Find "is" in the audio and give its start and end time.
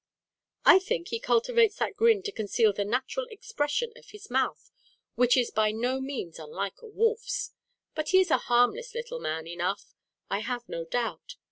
5.37-5.51, 8.19-8.31